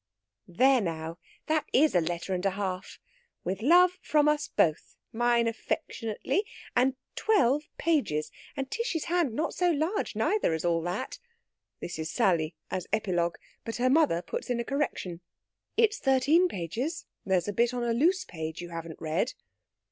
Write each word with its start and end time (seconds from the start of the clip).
"There 0.47 0.81
now! 0.81 1.19
that 1.45 1.67
is 1.71 1.93
a 1.93 2.01
letter 2.01 2.33
and 2.33 2.43
a 2.43 2.49
half. 2.57 2.99
'With 3.43 3.61
love 3.61 3.99
from 4.01 4.27
us 4.27 4.47
both,' 4.47 4.95
mine 5.13 5.47
affectionately. 5.47 6.43
And 6.75 6.95
twelve 7.15 7.65
pages! 7.77 8.31
And 8.57 8.71
Tishy's 8.71 9.03
hand's 9.03 9.35
not 9.35 9.53
so 9.53 9.69
large, 9.69 10.15
neither, 10.15 10.55
as 10.55 10.65
all 10.65 10.81
that." 10.81 11.19
This 11.81 11.99
is 11.99 12.09
Sally, 12.11 12.55
as 12.71 12.87
epilogue; 12.91 13.35
but 13.63 13.75
her 13.75 13.91
mother 13.91 14.23
puts 14.23 14.49
in 14.49 14.59
a 14.59 14.63
correction: 14.63 15.21
"It's 15.77 15.99
thirteen 15.99 16.47
pages. 16.47 17.05
There's 17.23 17.47
a 17.47 17.53
bit 17.53 17.71
on 17.71 17.83
a 17.83 17.93
loose 17.93 18.25
page 18.25 18.59
you 18.59 18.69
haven't 18.69 18.99
read." 18.99 19.35